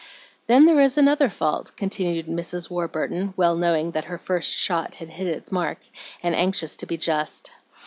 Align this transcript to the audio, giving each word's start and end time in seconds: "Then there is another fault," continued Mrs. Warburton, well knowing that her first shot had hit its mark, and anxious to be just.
"Then 0.47 0.65
there 0.65 0.79
is 0.79 0.97
another 0.97 1.29
fault," 1.29 1.73
continued 1.77 2.25
Mrs. 2.25 2.71
Warburton, 2.71 3.35
well 3.37 3.55
knowing 3.55 3.91
that 3.91 4.05
her 4.05 4.17
first 4.17 4.51
shot 4.51 4.95
had 4.95 5.09
hit 5.09 5.27
its 5.27 5.51
mark, 5.51 5.77
and 6.23 6.33
anxious 6.33 6.75
to 6.77 6.87
be 6.87 6.97
just. 6.97 7.51